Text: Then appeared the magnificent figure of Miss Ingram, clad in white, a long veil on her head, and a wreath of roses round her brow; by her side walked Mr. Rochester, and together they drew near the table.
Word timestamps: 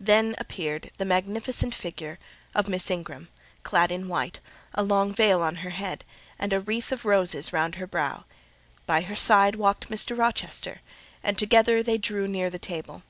Then 0.00 0.34
appeared 0.38 0.90
the 0.98 1.04
magnificent 1.04 1.74
figure 1.74 2.18
of 2.56 2.68
Miss 2.68 2.90
Ingram, 2.90 3.28
clad 3.62 3.92
in 3.92 4.08
white, 4.08 4.40
a 4.74 4.82
long 4.82 5.14
veil 5.14 5.42
on 5.42 5.54
her 5.62 5.70
head, 5.70 6.04
and 6.40 6.52
a 6.52 6.58
wreath 6.58 6.90
of 6.90 7.04
roses 7.04 7.52
round 7.52 7.76
her 7.76 7.86
brow; 7.86 8.24
by 8.84 9.02
her 9.02 9.14
side 9.14 9.54
walked 9.54 9.88
Mr. 9.88 10.18
Rochester, 10.18 10.80
and 11.22 11.38
together 11.38 11.84
they 11.84 11.98
drew 11.98 12.26
near 12.26 12.50
the 12.50 12.58
table. 12.58 13.04